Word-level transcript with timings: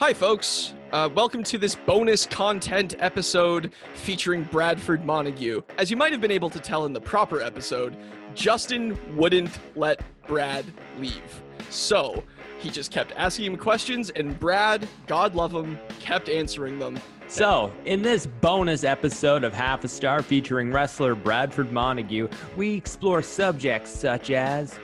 Hi, 0.00 0.14
folks. 0.14 0.74
Uh, 0.92 1.08
welcome 1.12 1.42
to 1.42 1.58
this 1.58 1.74
bonus 1.74 2.24
content 2.24 2.94
episode 3.00 3.72
featuring 3.94 4.44
Bradford 4.44 5.04
Montague. 5.04 5.60
As 5.76 5.90
you 5.90 5.96
might 5.96 6.12
have 6.12 6.20
been 6.20 6.30
able 6.30 6.50
to 6.50 6.60
tell 6.60 6.86
in 6.86 6.92
the 6.92 7.00
proper 7.00 7.42
episode, 7.42 7.96
Justin 8.32 8.96
wouldn't 9.16 9.50
let 9.74 10.00
Brad 10.28 10.64
leave. 11.00 11.42
So 11.68 12.22
he 12.60 12.70
just 12.70 12.92
kept 12.92 13.10
asking 13.16 13.46
him 13.46 13.56
questions, 13.56 14.10
and 14.10 14.38
Brad, 14.38 14.86
God 15.08 15.34
love 15.34 15.52
him, 15.52 15.76
kept 15.98 16.28
answering 16.28 16.78
them. 16.78 17.00
So, 17.26 17.72
in 17.84 18.00
this 18.00 18.24
bonus 18.24 18.84
episode 18.84 19.42
of 19.42 19.52
Half 19.52 19.82
a 19.82 19.88
Star 19.88 20.22
featuring 20.22 20.70
wrestler 20.70 21.16
Bradford 21.16 21.72
Montague, 21.72 22.28
we 22.56 22.72
explore 22.74 23.20
subjects 23.20 23.90
such 23.90 24.30
as 24.30 24.78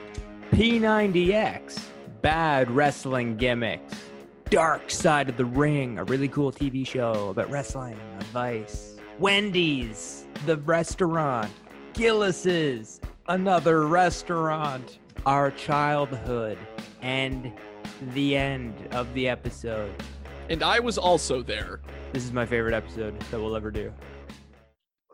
P90X, 0.51 1.81
bad 2.21 2.69
wrestling 2.69 3.37
gimmicks, 3.37 3.95
Dark 4.49 4.91
Side 4.91 5.27
of 5.27 5.37
the 5.37 5.45
Ring, 5.45 5.97
a 5.97 6.03
really 6.03 6.27
cool 6.27 6.51
TV 6.51 6.85
show 6.85 7.29
about 7.29 7.49
wrestling 7.49 7.97
on 8.13 8.21
Vice, 8.25 8.95
Wendy's, 9.17 10.27
the 10.45 10.57
restaurant, 10.57 11.51
Gillis's, 11.93 13.01
another 13.27 13.87
restaurant, 13.87 14.99
our 15.25 15.49
childhood, 15.51 16.59
and 17.01 17.51
the 18.13 18.35
end 18.35 18.75
of 18.91 19.11
the 19.15 19.27
episode. 19.27 19.91
And 20.49 20.61
I 20.61 20.79
was 20.79 20.99
also 20.99 21.41
there. 21.41 21.81
This 22.13 22.23
is 22.23 22.31
my 22.31 22.45
favorite 22.45 22.75
episode 22.75 23.19
that 23.19 23.39
we'll 23.39 23.55
ever 23.55 23.71
do. 23.71 23.91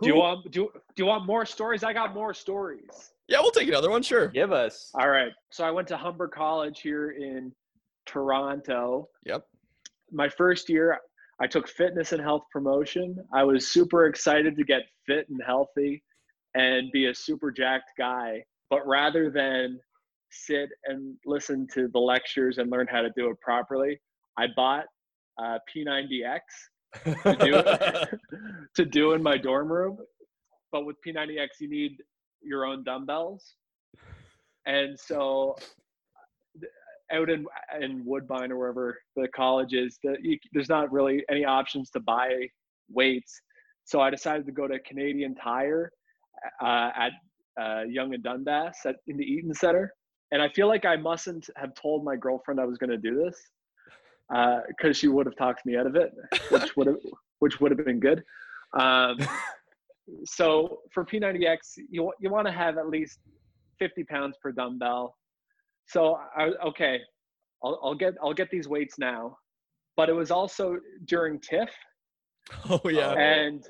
Do 0.01 0.09
you 0.09 0.15
want 0.15 0.51
do, 0.51 0.69
do 0.73 1.03
you 1.03 1.05
want 1.05 1.25
more 1.25 1.45
stories? 1.45 1.83
I 1.83 1.93
got 1.93 2.13
more 2.13 2.33
stories. 2.33 3.13
Yeah, 3.27 3.39
we'll 3.39 3.51
take 3.51 3.69
another 3.69 3.89
one, 3.89 4.03
sure. 4.03 4.27
Give 4.27 4.51
us. 4.51 4.91
All 4.93 5.09
right. 5.09 5.31
So 5.51 5.63
I 5.63 5.71
went 5.71 5.87
to 5.89 5.97
Humber 5.97 6.27
College 6.27 6.81
here 6.81 7.11
in 7.11 7.53
Toronto. 8.05 9.07
Yep. 9.25 9.45
My 10.11 10.29
first 10.29 10.69
year, 10.69 10.99
I 11.41 11.47
took 11.47 11.67
fitness 11.67 12.11
and 12.11 12.21
health 12.21 12.43
promotion. 12.51 13.17
I 13.33 13.43
was 13.43 13.71
super 13.71 14.05
excited 14.05 14.55
to 14.57 14.63
get 14.63 14.81
fit 15.07 15.27
and 15.29 15.41
healthy 15.45 16.03
and 16.53 16.91
be 16.91 17.07
a 17.07 17.15
super 17.15 17.51
jacked 17.51 17.91
guy. 17.97 18.43
But 18.69 18.85
rather 18.85 19.29
than 19.29 19.79
sit 20.29 20.69
and 20.85 21.15
listen 21.25 21.67
to 21.73 21.87
the 21.87 21.99
lectures 21.99 22.57
and 22.57 22.69
learn 22.69 22.87
how 22.89 23.01
to 23.01 23.09
do 23.15 23.29
it 23.29 23.39
properly, 23.41 23.99
I 24.37 24.47
bought 24.55 24.85
uh, 25.41 25.57
P90X 25.73 26.39
to 27.23 27.35
do, 27.35 28.17
to 28.75 28.85
do 28.85 29.13
in 29.13 29.23
my 29.23 29.37
dorm 29.37 29.71
room. 29.71 29.97
But 30.71 30.85
with 30.85 30.97
P90X, 31.05 31.47
you 31.59 31.69
need 31.69 31.97
your 32.41 32.65
own 32.65 32.83
dumbbells. 32.83 33.55
And 34.65 34.97
so 34.99 35.55
out 37.11 37.29
in 37.29 37.45
in 37.79 38.03
Woodbine 38.05 38.51
or 38.51 38.57
wherever 38.57 38.97
the 39.15 39.27
college 39.29 39.73
is, 39.73 39.99
that 40.03 40.17
there's 40.53 40.69
not 40.69 40.91
really 40.91 41.23
any 41.29 41.45
options 41.45 41.89
to 41.91 41.99
buy 41.99 42.47
weights. 42.89 43.41
So 43.85 43.99
I 43.99 44.09
decided 44.09 44.45
to 44.45 44.51
go 44.51 44.67
to 44.67 44.79
Canadian 44.79 45.35
Tire 45.35 45.91
uh, 46.61 46.91
at 46.95 47.11
uh, 47.59 47.83
Yonge 47.87 48.15
and 48.15 48.23
Dundas 48.23 48.77
at, 48.85 48.95
in 49.07 49.17
the 49.17 49.23
Eaton 49.23 49.53
Center. 49.53 49.93
And 50.31 50.41
I 50.41 50.49
feel 50.49 50.67
like 50.67 50.85
I 50.85 50.95
mustn't 50.95 51.49
have 51.57 51.73
told 51.75 52.05
my 52.05 52.15
girlfriend 52.15 52.59
I 52.59 52.65
was 52.65 52.77
going 52.77 52.89
to 52.89 52.97
do 52.97 53.21
this 53.23 53.37
because 54.29 54.89
uh, 54.89 54.93
she 54.93 55.07
would 55.09 55.25
have 55.25 55.35
talked 55.35 55.65
me 55.65 55.75
out 55.75 55.87
of 55.87 55.95
it, 55.95 56.13
which 56.49 56.75
would 56.77 56.87
have 56.87 56.97
which 57.39 57.59
would 57.59 57.71
have 57.71 57.85
been 57.85 57.99
good. 57.99 58.23
Um, 58.79 59.17
so 60.25 60.79
for 60.93 61.03
P90X, 61.03 61.79
you 61.89 62.13
you 62.19 62.29
want 62.29 62.47
to 62.47 62.53
have 62.53 62.77
at 62.77 62.87
least 62.87 63.19
50 63.79 64.03
pounds 64.05 64.37
per 64.41 64.51
dumbbell. 64.51 65.15
So 65.91 66.17
I, 66.35 66.51
okay, 66.67 67.01
I'll, 67.63 67.79
I'll 67.83 67.95
get 67.95 68.13
I'll 68.23 68.33
get 68.33 68.49
these 68.49 68.67
weights 68.67 68.97
now, 68.97 69.37
but 69.97 70.07
it 70.07 70.13
was 70.13 70.31
also 70.31 70.77
during 71.05 71.39
TIFF. 71.39 71.69
Oh 72.69 72.81
yeah. 72.89 73.13
And 73.13 73.63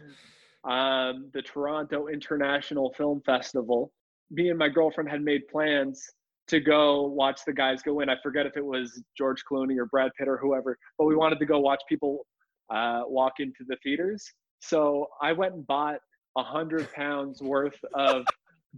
um, 0.64 1.30
the 1.34 1.42
Toronto 1.42 2.08
International 2.08 2.94
Film 2.98 3.22
Festival. 3.26 3.92
Me 4.30 4.50
and 4.50 4.58
my 4.58 4.70
girlfriend 4.70 5.10
had 5.10 5.22
made 5.22 5.46
plans 5.50 6.02
to 6.48 6.62
go 6.62 7.04
watch 7.08 7.42
the 7.46 7.52
guys 7.52 7.82
go 7.82 8.00
in. 8.00 8.10
I 8.10 8.16
forget 8.24 8.46
if 8.46 8.56
it 8.56 8.66
was 8.66 9.04
George 9.18 9.44
Clooney 9.50 9.78
or 9.78 9.88
Brad 9.88 10.12
Pitt 10.18 10.30
or 10.30 10.38
whoever, 10.38 10.78
but 10.98 11.06
we 11.06 11.18
wanted 11.18 11.38
to 11.40 11.46
go 11.46 11.60
watch 11.60 11.82
people 11.90 12.26
uh, 12.70 13.02
walk 13.08 13.34
into 13.40 13.66
the 13.68 13.76
theaters. 13.84 14.24
So 14.60 15.08
I 15.22 15.34
went 15.34 15.54
and 15.54 15.68
bought 15.68 16.00
a 16.38 16.44
hundred 16.44 16.92
pounds 16.94 17.42
worth 17.42 17.78
of 17.94 18.24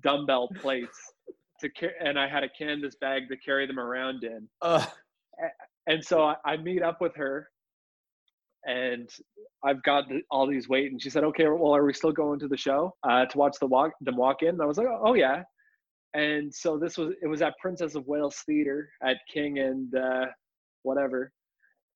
dumbbell 0.01 0.49
plates 0.59 0.99
to 1.63 1.69
carry, 1.69 1.93
and 1.99 2.19
I 2.19 2.27
had 2.27 2.43
a 2.43 2.49
canvas 2.49 2.95
bag 2.95 3.27
to 3.29 3.37
carry 3.37 3.65
them 3.65 3.79
around 3.79 4.23
in. 4.23 4.47
Uh, 4.61 4.85
and 5.87 6.03
so 6.03 6.23
I, 6.23 6.35
I, 6.45 6.57
meet 6.57 6.83
up 6.83 7.01
with 7.01 7.15
her, 7.15 7.49
and 8.65 9.09
I've 9.63 9.81
got 9.83 10.07
the, 10.07 10.21
all 10.29 10.47
these 10.47 10.69
weight, 10.69 10.91
and 10.91 11.01
she 11.01 11.09
said, 11.09 11.23
"Okay, 11.23 11.47
well, 11.47 11.75
are 11.75 11.83
we 11.83 11.93
still 11.93 12.11
going 12.11 12.39
to 12.39 12.47
the 12.47 12.57
show 12.57 12.93
uh, 13.03 13.25
to 13.25 13.37
watch 13.37 13.57
the 13.59 13.67
walk 13.67 13.91
them 14.01 14.17
walk 14.17 14.43
in?" 14.43 14.49
And 14.49 14.61
I 14.61 14.65
was 14.65 14.77
like, 14.77 14.87
"Oh 14.89 15.15
yeah." 15.15 15.43
And 16.13 16.53
so 16.53 16.77
this 16.77 16.97
was 16.97 17.13
it 17.21 17.27
was 17.27 17.41
at 17.41 17.57
Princess 17.59 17.95
of 17.95 18.05
Wales 18.05 18.37
Theater 18.45 18.89
at 19.03 19.17
King 19.33 19.59
and 19.59 19.95
uh, 19.95 20.25
whatever, 20.83 21.31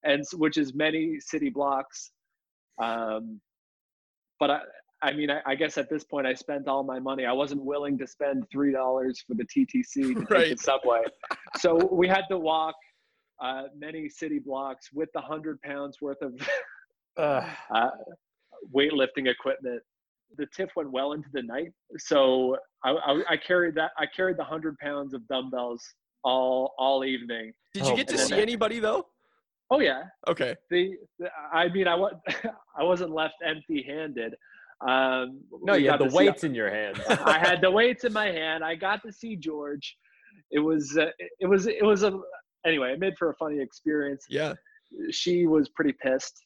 and 0.02 0.24
which 0.34 0.58
is 0.58 0.74
many 0.74 1.20
city 1.20 1.50
blocks. 1.50 2.10
Um, 2.82 3.40
but 4.40 4.50
I, 4.50 4.60
I 5.02 5.12
mean, 5.12 5.30
I, 5.30 5.40
I, 5.46 5.54
guess 5.54 5.78
at 5.78 5.88
this 5.88 6.02
point 6.02 6.26
I 6.26 6.34
spent 6.34 6.66
all 6.66 6.82
my 6.82 6.98
money. 6.98 7.24
I 7.24 7.32
wasn't 7.32 7.62
willing 7.62 7.98
to 7.98 8.06
spend 8.06 8.44
three 8.50 8.72
dollars 8.72 9.22
for 9.26 9.34
the 9.34 9.44
TTC 9.44 10.14
to 10.14 10.20
right. 10.30 10.46
take 10.46 10.56
the 10.56 10.62
subway, 10.62 11.02
so 11.56 11.88
we 11.92 12.08
had 12.08 12.22
to 12.30 12.38
walk 12.38 12.74
uh, 13.40 13.64
many 13.76 14.08
city 14.08 14.38
blocks 14.38 14.88
with 14.92 15.08
the 15.14 15.20
hundred 15.20 15.60
pounds 15.62 15.98
worth 16.00 16.20
of 16.20 16.34
uh, 17.16 17.90
weightlifting 18.74 19.28
equipment. 19.28 19.82
The 20.36 20.46
TIFF 20.54 20.70
went 20.76 20.90
well 20.90 21.12
into 21.12 21.28
the 21.32 21.42
night, 21.42 21.72
so 21.96 22.56
I, 22.84 22.90
I, 22.90 23.22
I 23.30 23.36
carried 23.36 23.74
that. 23.76 23.92
I 23.98 24.06
carried 24.06 24.36
the 24.36 24.44
hundred 24.44 24.76
pounds 24.78 25.14
of 25.14 25.26
dumbbells 25.28 25.82
all 26.24 26.74
all 26.78 27.04
evening. 27.04 27.52
Did 27.72 27.86
you 27.86 27.92
oh, 27.92 27.96
get 27.96 28.08
to 28.08 28.18
see 28.18 28.40
anybody 28.40 28.80
though? 28.80 29.06
Oh 29.70 29.80
yeah. 29.80 30.04
Okay. 30.26 30.54
The, 30.70 30.96
the 31.18 31.30
I 31.52 31.68
mean 31.68 31.88
I 31.88 31.94
was 31.94 32.14
I 32.78 32.82
wasn't 32.82 33.12
left 33.12 33.34
empty-handed. 33.44 34.34
Um, 34.86 35.40
no, 35.62 35.74
you 35.74 35.90
had 35.90 36.00
the 36.00 36.10
weights 36.14 36.44
in 36.44 36.54
your 36.54 36.70
hand. 36.70 37.02
I 37.24 37.38
had 37.38 37.60
the 37.60 37.70
weights 37.70 38.04
in 38.04 38.12
my 38.12 38.26
hand. 38.26 38.64
I 38.64 38.74
got 38.74 39.02
to 39.02 39.12
see 39.12 39.36
George. 39.36 39.96
It 40.50 40.60
was 40.60 40.96
uh, 40.96 41.10
it 41.40 41.46
was 41.46 41.66
it 41.66 41.84
was 41.84 42.04
a 42.04 42.18
anyway. 42.64 42.92
It 42.92 43.00
made 43.00 43.18
for 43.18 43.30
a 43.30 43.34
funny 43.34 43.60
experience. 43.60 44.26
Yeah. 44.28 44.54
She 45.10 45.46
was 45.46 45.68
pretty 45.68 45.92
pissed. 45.92 46.40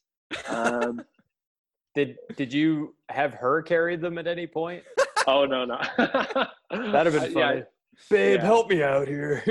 Um, 0.48 1.02
did 1.94 2.16
did 2.36 2.52
you 2.52 2.94
have 3.10 3.34
her 3.34 3.60
carry 3.62 3.96
them 3.96 4.16
at 4.18 4.26
any 4.26 4.46
point? 4.46 4.82
oh 5.26 5.44
no 5.44 5.64
no. 5.64 5.78
That'd 5.98 7.12
have 7.12 7.22
been 7.22 7.34
funny. 7.34 7.42
Uh, 7.42 7.54
yeah. 7.54 7.62
Babe, 8.08 8.40
yeah. 8.40 8.46
help 8.46 8.70
me 8.70 8.82
out 8.82 9.06
here. 9.06 9.44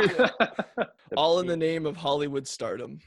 All 1.15 1.39
in 1.39 1.45
the 1.45 1.55
name 1.55 1.85
of 1.85 1.95
Hollywood 1.95 2.47
stardom. 2.47 2.99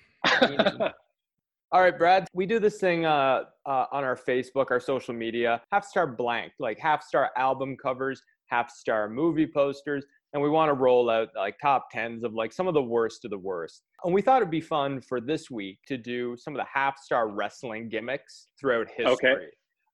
All 1.74 1.80
right, 1.80 1.98
Brad, 1.98 2.28
we 2.32 2.46
do 2.46 2.60
this 2.60 2.78
thing 2.78 3.04
uh, 3.04 3.40
uh, 3.66 3.86
on 3.90 4.04
our 4.04 4.16
Facebook, 4.16 4.70
our 4.70 4.78
social 4.78 5.12
media, 5.12 5.60
half 5.72 5.84
star 5.84 6.06
blank, 6.06 6.52
like 6.60 6.78
half 6.78 7.02
star 7.02 7.32
album 7.36 7.76
covers, 7.76 8.22
half 8.46 8.70
star 8.70 9.08
movie 9.08 9.48
posters. 9.48 10.06
And 10.32 10.40
we 10.40 10.48
want 10.48 10.68
to 10.68 10.74
roll 10.74 11.10
out 11.10 11.30
like 11.34 11.56
top 11.60 11.88
tens 11.90 12.22
of 12.22 12.32
like 12.32 12.52
some 12.52 12.68
of 12.68 12.74
the 12.74 12.82
worst 12.82 13.24
of 13.24 13.32
the 13.32 13.38
worst. 13.38 13.82
And 14.04 14.14
we 14.14 14.22
thought 14.22 14.36
it'd 14.36 14.52
be 14.52 14.60
fun 14.60 15.00
for 15.00 15.20
this 15.20 15.50
week 15.50 15.80
to 15.88 15.98
do 15.98 16.36
some 16.36 16.54
of 16.54 16.58
the 16.58 16.66
half 16.72 16.96
star 16.96 17.28
wrestling 17.28 17.88
gimmicks 17.88 18.46
throughout 18.60 18.86
history. 18.96 19.12
Okay. 19.12 19.34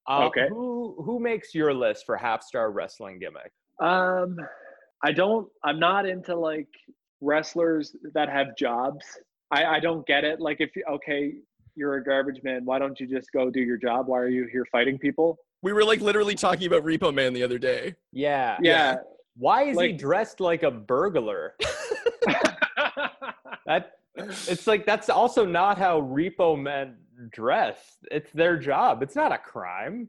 Uh, 0.06 0.26
okay. 0.26 0.48
Who 0.50 1.02
who 1.02 1.18
makes 1.18 1.54
your 1.54 1.72
list 1.72 2.04
for 2.04 2.18
half 2.18 2.42
star 2.42 2.72
wrestling 2.72 3.18
gimmick? 3.18 3.52
Um, 3.80 4.36
I 5.02 5.12
don't. 5.12 5.48
I'm 5.64 5.80
not 5.80 6.06
into 6.06 6.36
like 6.36 6.68
wrestlers 7.22 7.96
that 8.12 8.28
have 8.28 8.48
jobs. 8.58 9.02
I, 9.50 9.64
I 9.64 9.80
don't 9.80 10.06
get 10.06 10.24
it. 10.24 10.40
Like 10.40 10.58
if 10.60 10.70
okay, 10.92 11.32
you're 11.80 11.96
a 11.96 12.04
garbage 12.04 12.42
man. 12.44 12.64
Why 12.66 12.78
don't 12.78 13.00
you 13.00 13.06
just 13.06 13.32
go 13.32 13.50
do 13.50 13.60
your 13.60 13.78
job? 13.78 14.06
Why 14.06 14.18
are 14.18 14.28
you 14.28 14.46
here 14.52 14.66
fighting 14.70 14.98
people? 14.98 15.38
We 15.62 15.72
were 15.72 15.82
like 15.82 16.00
literally 16.00 16.34
talking 16.34 16.66
about 16.66 16.84
Repo 16.84 17.12
Man 17.12 17.32
the 17.32 17.42
other 17.42 17.58
day. 17.58 17.96
Yeah. 18.12 18.58
Yeah. 18.62 18.96
Why 19.36 19.64
is 19.64 19.76
like, 19.76 19.92
he 19.92 19.96
dressed 19.96 20.40
like 20.40 20.62
a 20.62 20.70
burglar? 20.70 21.54
that 23.66 23.92
it's 24.14 24.66
like 24.66 24.84
that's 24.84 25.08
also 25.08 25.46
not 25.46 25.78
how 25.78 26.02
repo 26.02 26.60
men 26.60 26.98
dress. 27.30 27.96
It's 28.10 28.30
their 28.32 28.58
job. 28.58 29.02
It's 29.02 29.16
not 29.16 29.32
a 29.32 29.38
crime. 29.38 30.08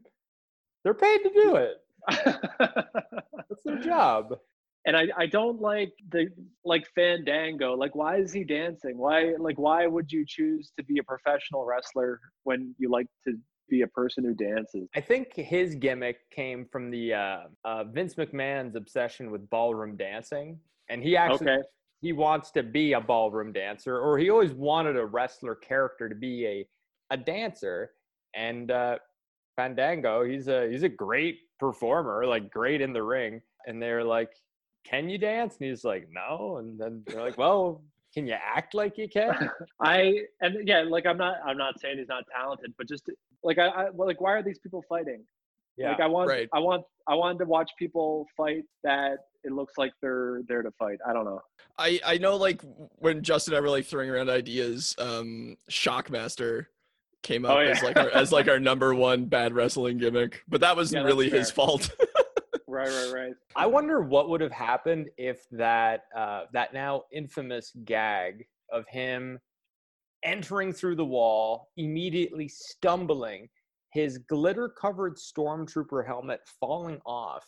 They're 0.84 0.92
paid 0.92 1.22
to 1.22 1.30
do 1.30 1.56
it. 1.56 1.78
That's 2.10 3.62
their 3.64 3.78
job 3.78 4.36
and 4.84 4.96
I, 4.96 5.06
I 5.16 5.26
don't 5.26 5.60
like 5.60 5.92
the 6.10 6.28
like 6.64 6.84
fandango 6.94 7.74
like 7.74 7.94
why 7.94 8.16
is 8.16 8.32
he 8.32 8.44
dancing 8.44 8.98
why 8.98 9.34
like 9.38 9.58
why 9.58 9.86
would 9.86 10.10
you 10.10 10.24
choose 10.26 10.72
to 10.76 10.84
be 10.84 10.98
a 10.98 11.02
professional 11.02 11.64
wrestler 11.64 12.20
when 12.44 12.74
you 12.78 12.90
like 12.90 13.06
to 13.26 13.34
be 13.68 13.82
a 13.82 13.86
person 13.88 14.24
who 14.24 14.34
dances 14.34 14.88
i 14.94 15.00
think 15.00 15.34
his 15.34 15.74
gimmick 15.76 16.18
came 16.30 16.66
from 16.70 16.90
the 16.90 17.14
uh, 17.14 17.38
uh, 17.64 17.84
vince 17.84 18.14
mcmahon's 18.16 18.76
obsession 18.76 19.30
with 19.30 19.48
ballroom 19.50 19.96
dancing 19.96 20.58
and 20.92 21.02
he 21.02 21.16
actually 21.16 21.50
okay. 21.50 21.62
he 22.00 22.12
wants 22.12 22.50
to 22.52 22.62
be 22.62 22.92
a 22.92 23.00
ballroom 23.00 23.52
dancer, 23.52 23.98
or 23.98 24.18
he 24.18 24.30
always 24.30 24.52
wanted 24.52 24.96
a 24.96 25.04
wrestler 25.04 25.54
character 25.54 26.08
to 26.08 26.14
be 26.14 26.46
a 26.46 26.68
a 27.10 27.16
dancer. 27.16 27.92
And 28.34 28.70
uh, 28.70 28.98
Fandango, 29.56 30.24
he's 30.24 30.48
a 30.48 30.70
he's 30.70 30.82
a 30.82 30.88
great 30.88 31.38
performer, 31.58 32.26
like 32.26 32.50
great 32.50 32.80
in 32.80 32.92
the 32.92 33.02
ring. 33.02 33.40
And 33.66 33.80
they're 33.80 34.04
like, 34.04 34.30
"Can 34.84 35.08
you 35.08 35.18
dance?" 35.18 35.56
And 35.60 35.68
he's 35.68 35.84
like, 35.84 36.08
"No." 36.12 36.56
And 36.58 36.78
then 36.78 37.02
they're 37.06 37.20
like, 37.22 37.38
"Well, 37.38 37.82
can 38.14 38.26
you 38.26 38.34
act 38.34 38.74
like 38.74 38.98
you 38.98 39.08
can?" 39.08 39.50
I 39.80 40.20
and 40.40 40.66
yeah, 40.66 40.82
like 40.82 41.06
I'm 41.06 41.18
not 41.18 41.36
I'm 41.44 41.56
not 41.58 41.80
saying 41.80 41.98
he's 41.98 42.08
not 42.08 42.24
talented, 42.34 42.74
but 42.76 42.88
just 42.88 43.08
like 43.42 43.58
I, 43.58 43.68
I 43.68 43.90
well, 43.90 44.06
like 44.08 44.20
why 44.20 44.32
are 44.32 44.42
these 44.42 44.58
people 44.58 44.84
fighting? 44.88 45.24
Yeah, 45.76 45.90
like 45.90 46.00
I 46.00 46.06
want 46.06 46.28
right. 46.28 46.48
I 46.52 46.58
want 46.58 46.84
I 47.08 47.14
wanted 47.14 47.38
to 47.38 47.44
watch 47.46 47.70
people 47.78 48.26
fight 48.36 48.64
that 48.84 49.18
it 49.44 49.52
looks 49.52 49.74
like 49.78 49.92
they're 50.02 50.42
there 50.46 50.62
to 50.62 50.70
fight. 50.72 50.98
I 51.06 51.12
don't 51.12 51.24
know. 51.24 51.40
I 51.78 51.98
I 52.04 52.18
know 52.18 52.36
like 52.36 52.60
when 52.98 53.22
Justin 53.22 53.54
and 53.54 53.58
I 53.58 53.60
were 53.62 53.70
like 53.70 53.86
throwing 53.86 54.10
around 54.10 54.28
ideas, 54.28 54.94
um, 54.98 55.56
Shockmaster 55.70 56.66
came 57.22 57.44
up 57.44 57.52
Oh, 57.56 57.60
yeah. 57.60 57.70
as 57.70 57.82
like 57.82 57.96
our, 57.96 58.10
as 58.10 58.32
like 58.32 58.48
our 58.48 58.58
number 58.70 58.94
one 58.94 59.24
bad 59.26 59.54
wrestling 59.54 59.96
gimmick, 59.98 60.42
but 60.48 60.60
that 60.60 60.76
wasn't 60.76 60.98
Yeah, 60.98 61.02
that's 61.04 61.14
really 61.14 61.30
his 61.30 61.50
fault. 61.50 61.90
Right, 62.72 62.88
right, 62.88 63.12
right. 63.12 63.34
I 63.54 63.66
wonder 63.66 64.00
what 64.00 64.30
would 64.30 64.40
have 64.40 64.50
happened 64.50 65.10
if 65.18 65.46
that 65.50 66.04
uh, 66.16 66.44
that 66.54 66.72
now 66.72 67.02
infamous 67.12 67.70
gag 67.84 68.46
of 68.72 68.86
him 68.88 69.38
entering 70.22 70.72
through 70.72 70.96
the 70.96 71.04
wall, 71.04 71.68
immediately 71.76 72.48
stumbling, 72.48 73.50
his 73.90 74.16
glitter-covered 74.16 75.18
stormtrooper 75.18 76.06
helmet 76.06 76.40
falling 76.58 76.98
off. 77.04 77.44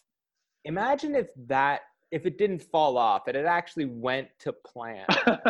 Imagine 0.66 1.14
if 1.14 1.28
that 1.46 1.80
if 2.10 2.26
it 2.26 2.36
didn't 2.36 2.60
fall 2.60 2.98
off, 2.98 3.22
and 3.26 3.34
it 3.34 3.46
actually 3.46 3.86
went 3.86 4.28
to 4.40 4.52
plan. 4.52 5.06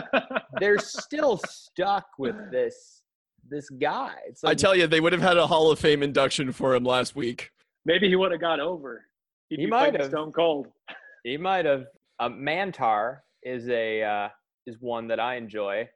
They're 0.61 0.79
still 0.79 1.41
stuck 1.49 2.07
with 2.17 2.37
this 2.53 3.03
this 3.51 3.69
guy. 3.71 4.15
It's 4.29 4.45
I 4.45 4.55
tell 4.55 4.77
you, 4.77 4.87
they 4.87 5.01
would 5.01 5.13
have 5.13 5.21
had 5.21 5.37
a 5.37 5.49
Hall 5.49 5.73
of 5.73 5.81
Fame 5.81 6.05
induction 6.05 6.53
for 6.53 6.77
him 6.77 6.85
last 6.85 7.17
week. 7.17 7.51
Maybe 7.85 8.09
he 8.09 8.15
would 8.15 8.31
have 8.31 8.41
got 8.41 8.61
over. 8.61 9.07
He'd 9.49 9.61
He 9.61 9.67
be 9.67 9.71
might 9.71 9.95
have. 9.99 10.11
Stone 10.11 10.33
Cold. 10.33 10.69
He 11.25 11.39
might 11.39 11.65
have. 11.65 11.87
Um, 12.21 12.45
Mantaur 12.45 13.21
is 13.43 13.67
a 13.71 14.03
uh, 14.03 14.29
is 14.67 14.77
one 14.81 15.09
that 15.09 15.19
I 15.19 15.37
enjoy. 15.37 15.89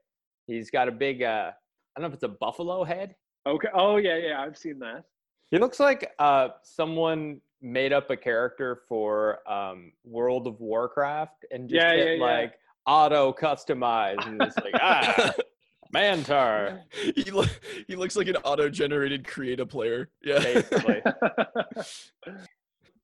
He's 0.46 0.70
got 0.70 0.88
a 0.88 0.90
big. 0.92 1.22
Uh, 1.22 1.50
I 1.96 2.00
don't 2.00 2.02
know 2.02 2.08
if 2.08 2.14
it's 2.14 2.22
a 2.22 2.28
buffalo 2.28 2.82
head. 2.82 3.14
Okay. 3.46 3.68
Oh 3.74 3.96
yeah, 3.98 4.16
yeah. 4.16 4.40
I've 4.40 4.56
seen 4.56 4.78
that. 4.78 5.04
He 5.50 5.58
looks 5.58 5.78
like 5.80 6.10
uh, 6.18 6.48
someone 6.62 7.42
made 7.60 7.92
up 7.92 8.08
a 8.10 8.16
character 8.16 8.80
for 8.88 9.40
um, 9.50 9.92
World 10.04 10.46
of 10.46 10.60
Warcraft 10.60 11.44
and 11.50 11.68
just 11.68 11.76
Yeah, 11.78 11.94
hit 11.94 12.06
yeah, 12.06 12.14
yeah. 12.14 12.38
like 12.38 12.54
auto 12.86 13.30
customize 13.32 14.24
and 14.26 14.40
it's 14.42 14.56
like 14.58 14.72
ah 14.80 15.32
Mantaur 15.94 16.80
he 17.16 17.30
lo- 17.30 17.44
he 17.86 17.96
looks 17.96 18.16
like 18.16 18.28
an 18.28 18.36
auto-generated 18.36 19.26
creative 19.26 19.68
player. 19.68 20.08
Yeah. 20.22 20.38
basically. 20.38 21.02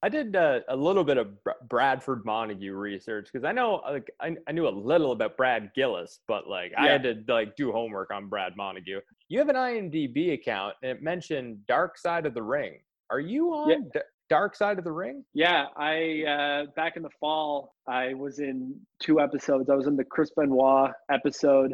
I 0.05 0.09
did 0.11 0.37
uh, 0.37 0.61
a 0.69 0.77
little 0.77 1.03
bit 1.03 1.17
of 1.17 1.43
Br- 1.43 1.51
Bradford 1.67 2.27
Montague 2.27 2.75
research 2.75 3.29
because 3.33 3.43
I 3.45 3.53
know 3.53 3.81
like 3.89 4.11
I, 4.21 4.37
I 4.47 4.53
knew 4.53 4.69
a 4.69 4.71
little 4.71 5.13
about 5.13 5.37
Brad 5.39 5.71
Gillis, 5.75 6.21
but 6.29 6.47
like 6.47 6.73
I 6.77 6.89
had 6.89 7.03
to 7.05 7.25
like 7.27 7.57
do 7.57 7.73
homework 7.73 8.11
on 8.13 8.29
Brad 8.29 8.55
Montague. 8.55 9.01
You 9.31 9.39
have 9.39 9.49
an 9.49 9.57
IMDb 9.57 10.35
account 10.35 10.75
and 10.83 10.91
it 10.91 11.03
mentioned 11.03 11.67
Dark 11.67 11.97
Side 11.97 12.27
of 12.27 12.35
the 12.35 12.43
Ring. 12.43 12.81
Are 13.09 13.21
you 13.21 13.49
on 13.55 13.71
Yeah. 13.71 13.77
D- 13.95 14.01
Dark 14.29 14.55
Side 14.57 14.77
of 14.79 14.85
the 14.85 14.93
Ring? 14.93 15.25
yeah, 15.33 15.67
I 15.77 16.25
uh, 16.29 16.67
back 16.77 16.97
in 16.97 17.03
the 17.03 17.11
fall, 17.21 17.75
I 17.89 18.13
was 18.15 18.41
in 18.41 18.75
two 19.01 19.21
episodes. 19.21 19.71
I 19.71 19.75
was 19.75 19.87
in 19.87 19.97
the 19.97 20.05
Chris 20.05 20.31
Benoit 20.37 20.91
episode 21.11 21.73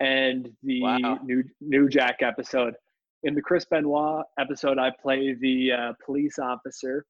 and 0.00 0.48
the 0.62 0.82
Wow. 0.82 1.18
new 1.22 1.42
New 1.60 1.88
Jack 1.90 2.22
episode. 2.22 2.74
In 3.22 3.34
the 3.34 3.42
Chris 3.42 3.66
Benoit 3.66 4.24
episode, 4.38 4.78
I 4.78 4.90
play 5.02 5.34
the 5.34 5.72
uh, 5.72 5.92
police 6.04 6.38
officer, 6.38 7.04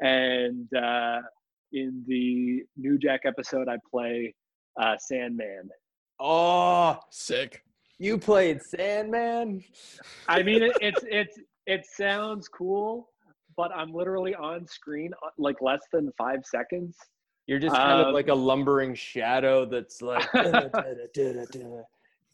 and 0.00 0.68
uh, 0.74 1.20
in 1.72 2.04
the 2.06 2.62
New 2.76 2.98
Jack 2.98 3.20
episode, 3.24 3.68
I 3.68 3.76
play 3.90 4.34
uh, 4.80 4.96
Sandman. 4.98 5.68
Oh, 6.20 6.98
Sick. 7.10 7.62
you 7.98 8.18
played 8.18 8.62
Sandman. 8.62 9.62
I 10.28 10.42
mean, 10.42 10.62
it, 10.62 10.72
it's 10.80 11.04
it's 11.08 11.38
it 11.66 11.86
sounds 11.86 12.48
cool, 12.48 13.10
but 13.56 13.70
I'm 13.74 13.92
literally 13.92 14.34
on 14.34 14.66
screen 14.66 15.12
uh, 15.24 15.30
like 15.38 15.56
less 15.60 15.80
than 15.92 16.10
five 16.16 16.40
seconds. 16.44 16.96
You're 17.46 17.58
just 17.58 17.74
kind 17.74 18.00
of 18.00 18.08
Um, 18.08 18.14
like 18.14 18.28
a 18.28 18.34
lumbering 18.34 18.94
shadow 18.94 19.64
that's 19.64 20.02
like. 20.02 20.30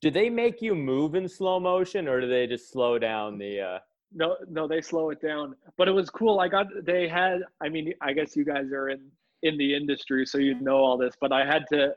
do 0.00 0.10
they 0.10 0.28
make 0.28 0.60
you 0.60 0.75
move 0.75 1.14
in 1.14 1.28
slow 1.28 1.60
motion, 1.60 2.08
or 2.08 2.20
do 2.20 2.28
they 2.28 2.46
just 2.46 2.70
slow 2.70 2.99
down 2.99 3.38
the? 3.38 3.60
Uh... 3.60 3.78
No, 4.14 4.37
no, 4.49 4.69
they 4.69 4.81
slow 4.81 5.11
it 5.11 5.20
down. 5.20 5.56
But 5.76 5.88
it 5.88 5.93
was 5.93 6.08
cool. 6.08 6.38
I 6.40 6.49
got 6.49 6.66
they 6.84 7.08
had. 7.08 7.40
I 7.61 7.69
mean, 7.69 7.93
I 8.00 8.12
guess 8.12 8.37
you 8.37 8.44
guys 8.44 8.72
are 8.72 8.88
in 8.88 9.11
in 9.43 9.58
the 9.58 9.75
industry, 9.75 10.25
so 10.25 10.38
you 10.38 10.58
know 10.61 10.76
all 10.76 10.96
this. 10.96 11.14
But 11.20 11.32
I 11.32 11.44
had 11.44 11.64
to 11.72 11.93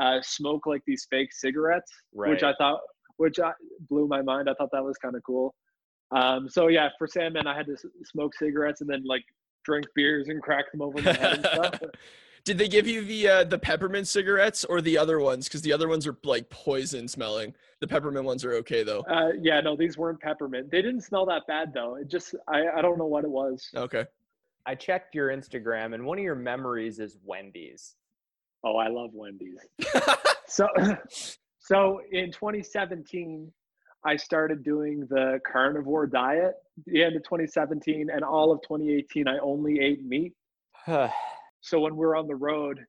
uh, 0.00 0.20
smoke 0.22 0.66
like 0.66 0.82
these 0.86 1.06
fake 1.10 1.32
cigarettes, 1.32 1.90
which 2.30 2.42
I 2.42 2.54
thought, 2.54 2.80
which 3.16 3.38
I, 3.40 3.52
blew 3.88 4.06
my 4.06 4.22
mind. 4.22 4.48
I 4.48 4.54
thought 4.54 4.70
that 4.72 4.84
was 4.84 4.96
kind 4.98 5.16
of 5.16 5.22
cool. 5.24 5.54
Um, 6.12 6.48
so 6.48 6.68
yeah, 6.68 6.88
for 6.98 7.06
Sandman, 7.06 7.46
I 7.46 7.56
had 7.56 7.66
to 7.66 7.72
s- 7.72 7.84
smoke 8.04 8.34
cigarettes 8.34 8.80
and 8.80 8.88
then 8.88 9.02
like 9.04 9.24
drink 9.64 9.86
beers 9.94 10.28
and 10.28 10.40
crack 10.40 10.70
them 10.70 10.82
over 10.82 11.02
my 11.02 11.12
head 11.12 11.34
and 11.38 11.46
stuff. 11.46 11.80
Did 12.46 12.56
they 12.58 12.68
give 12.68 12.86
you 12.86 13.04
the 13.04 13.28
uh, 13.28 13.44
the 13.44 13.58
peppermint 13.58 14.08
cigarettes 14.08 14.64
or 14.64 14.80
the 14.80 14.96
other 14.96 15.18
ones? 15.18 15.48
Because 15.48 15.62
the 15.62 15.72
other 15.72 15.88
ones 15.88 16.06
are 16.06 16.16
like 16.24 16.48
poison 16.48 17.08
smelling. 17.08 17.52
The 17.80 17.88
peppermint 17.88 18.24
ones 18.24 18.44
are 18.44 18.54
okay 18.54 18.82
though. 18.82 19.00
Uh, 19.00 19.32
yeah, 19.38 19.60
no, 19.60 19.76
these 19.76 19.98
weren't 19.98 20.20
peppermint. 20.20 20.70
They 20.70 20.80
didn't 20.80 21.02
smell 21.02 21.26
that 21.26 21.42
bad 21.46 21.74
though. 21.74 21.96
It 21.96 22.08
just, 22.08 22.34
I, 22.48 22.68
I 22.78 22.80
don't 22.80 22.96
know 22.98 23.06
what 23.06 23.24
it 23.24 23.30
was. 23.30 23.68
Okay. 23.74 24.06
I 24.64 24.74
checked 24.74 25.14
your 25.14 25.28
Instagram, 25.28 25.92
and 25.92 26.06
one 26.06 26.18
of 26.18 26.24
your 26.24 26.34
memories 26.36 26.98
is 27.00 27.18
Wendy's. 27.24 27.96
Oh, 28.64 28.76
I 28.76 28.88
love 28.88 29.10
Wendy's. 29.12 29.60
So, 30.46 30.68
so 31.58 32.00
in 32.12 32.30
2017, 32.30 33.52
I 34.04 34.16
started 34.16 34.62
doing 34.62 35.06
the 35.10 35.40
carnivore 35.50 36.06
diet. 36.06 36.54
The 36.86 37.02
end 37.02 37.16
of 37.16 37.24
2017 37.24 38.08
and 38.12 38.22
all 38.22 38.52
of 38.52 38.62
2018, 38.62 39.26
I 39.26 39.38
only 39.38 39.80
ate 39.80 40.04
meat. 40.04 40.32
So 41.66 41.80
when 41.80 41.96
we're 41.96 42.14
on 42.14 42.28
the 42.28 42.36
road, 42.36 42.86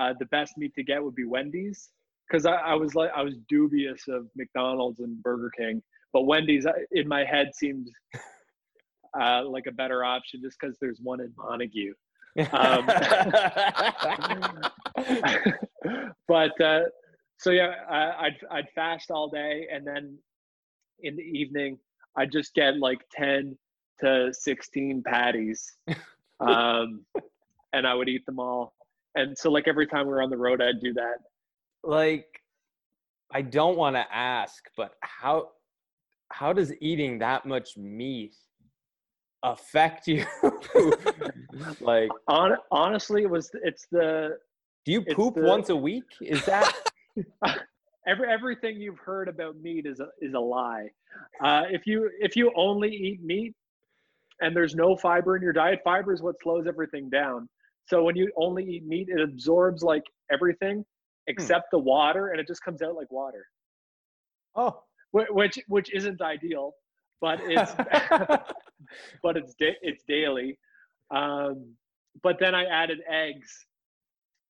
uh, 0.00 0.14
the 0.18 0.24
best 0.26 0.56
meat 0.56 0.74
to 0.74 0.82
get 0.82 1.04
would 1.04 1.14
be 1.14 1.26
Wendy's 1.26 1.90
because 2.26 2.46
I, 2.46 2.54
I 2.54 2.74
was 2.74 2.94
like 2.94 3.10
I 3.14 3.22
was 3.22 3.34
dubious 3.46 4.08
of 4.08 4.26
McDonald's 4.34 5.00
and 5.00 5.22
Burger 5.22 5.50
King, 5.56 5.82
but 6.14 6.22
Wendy's 6.22 6.64
uh, 6.64 6.72
in 6.92 7.06
my 7.06 7.24
head 7.24 7.50
seemed 7.54 7.90
uh, 9.20 9.42
like 9.46 9.66
a 9.66 9.72
better 9.72 10.02
option 10.02 10.40
just 10.42 10.56
because 10.58 10.78
there's 10.80 10.98
one 11.02 11.20
in 11.20 11.30
Montague. 11.36 11.92
Um, 12.52 12.86
but 16.26 16.58
uh, 16.58 16.84
so 17.36 17.50
yeah, 17.50 17.74
I, 17.86 18.26
I'd 18.26 18.38
I'd 18.50 18.70
fast 18.74 19.10
all 19.10 19.28
day, 19.28 19.66
and 19.70 19.86
then 19.86 20.16
in 21.00 21.16
the 21.16 21.22
evening 21.22 21.78
I'd 22.16 22.32
just 22.32 22.54
get 22.54 22.78
like 22.78 23.00
ten 23.12 23.58
to 24.00 24.32
sixteen 24.32 25.02
patties, 25.02 25.76
um, 26.40 27.04
and 27.72 27.86
I 27.86 27.94
would 27.94 28.08
eat 28.08 28.24
them 28.26 28.38
all. 28.38 28.74
And 29.14 29.36
so 29.36 29.50
like 29.50 29.66
every 29.68 29.86
time 29.86 30.06
we 30.06 30.12
were 30.12 30.22
on 30.22 30.30
the 30.30 30.36
road, 30.36 30.60
I'd 30.62 30.80
do 30.80 30.92
that. 30.94 31.16
like, 31.82 32.26
I 33.32 33.42
don't 33.42 33.76
want 33.76 33.96
to 33.96 34.04
ask, 34.12 34.64
but 34.76 34.94
how 35.02 35.50
how 36.32 36.52
does 36.52 36.72
eating 36.80 37.18
that 37.18 37.44
much 37.46 37.76
meat 37.76 38.34
affect 39.42 40.06
you? 40.06 40.24
like, 41.80 42.10
On 42.28 42.56
honestly, 42.70 43.22
it 43.22 43.30
was 43.30 43.50
it's 43.64 43.86
the 43.90 44.36
do 44.84 44.92
you 44.92 45.02
poop 45.02 45.34
the- 45.34 45.42
once 45.42 45.68
a 45.70 45.76
week? 45.76 46.04
Is 46.20 46.44
that 46.46 46.72
every 48.06 48.28
everything 48.28 48.80
you've 48.80 48.98
heard 48.98 49.28
about 49.28 49.56
meat 49.60 49.86
is 49.86 50.00
a 50.00 50.08
is 50.20 50.34
a 50.34 50.40
lie. 50.40 50.88
Uh, 51.42 51.64
if 51.70 51.86
you 51.86 52.10
if 52.20 52.36
you 52.36 52.52
only 52.56 52.90
eat 52.90 53.22
meat 53.22 53.54
and 54.40 54.56
there's 54.56 54.74
no 54.74 54.96
fiber 54.96 55.36
in 55.36 55.42
your 55.42 55.52
diet, 55.52 55.80
fiber 55.84 56.12
is 56.12 56.22
what 56.22 56.34
slows 56.42 56.66
everything 56.66 57.08
down. 57.10 57.48
So 57.90 58.04
when 58.04 58.14
you 58.14 58.30
only 58.36 58.64
eat 58.64 58.86
meat, 58.86 59.08
it 59.08 59.20
absorbs 59.20 59.82
like 59.82 60.04
everything 60.30 60.84
except 61.26 61.72
the 61.72 61.78
water, 61.78 62.28
and 62.28 62.40
it 62.40 62.46
just 62.46 62.62
comes 62.62 62.82
out 62.82 62.94
like 62.94 63.10
water, 63.10 63.44
oh? 64.54 64.84
Which 65.10 65.58
which 65.66 65.92
isn't 65.92 66.22
ideal, 66.22 66.74
but 67.20 67.40
it's 67.42 67.72
but 69.24 69.36
it's 69.36 69.54
da- 69.54 69.76
it's 69.82 70.04
daily. 70.04 70.56
Um, 71.10 71.74
but 72.22 72.38
then 72.38 72.54
I 72.54 72.64
added 72.66 73.00
eggs, 73.10 73.66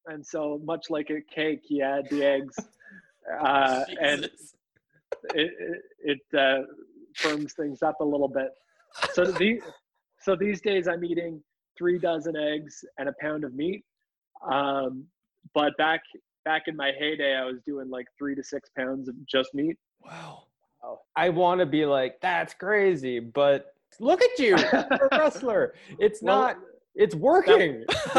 and 0.07 0.25
so 0.25 0.61
much 0.63 0.91
like 0.91 1.09
a 1.09 1.23
cake, 1.23 1.63
you 1.71 1.83
add 1.83 2.11
the 2.11 2.23
eggs, 2.23 2.57
uh, 3.43 3.85
and 4.03 4.25
it 4.25 4.33
it, 5.35 5.83
it 6.01 6.39
uh, 6.39 6.67
firms 7.15 7.55
things 7.55 7.83
up 7.83 8.01
a 8.01 8.05
little 8.05 8.29
bit. 8.29 8.51
So 9.15 9.25
the 9.25 9.63
so 10.21 10.37
these 10.37 10.61
days 10.61 10.89
I'm 10.89 11.07
eating 11.07 11.43
three 11.81 11.99
dozen 11.99 12.37
eggs 12.37 12.85
and 12.99 13.09
a 13.09 13.15
pound 13.21 13.43
of 13.43 13.55
meat. 13.55 13.83
Um, 14.49 15.07
but 15.55 15.75
back 15.79 16.03
back 16.45 16.65
in 16.67 16.77
my 16.77 16.93
heyday, 16.99 17.35
I 17.35 17.45
was 17.45 17.57
doing 17.67 17.89
like 17.89 18.07
three 18.19 18.35
to 18.35 18.45
six 18.45 18.69
pounds 18.77 19.09
of 19.09 19.15
just 19.27 19.55
meat. 19.55 19.77
Wow. 20.05 20.45
I 21.17 21.29
want 21.29 21.61
to 21.61 21.67
be 21.67 21.85
like, 21.85 22.21
that's 22.21 22.55
crazy, 22.55 23.21
but 23.21 23.75
look 23.99 24.23
at 24.23 24.39
you, 24.39 24.57
you're 24.57 24.87
a 24.91 25.09
wrestler. 25.13 25.75
It's 25.99 26.23
Well, 26.23 26.41
not. 26.41 26.57
It's 26.95 27.15
working. 27.15 27.85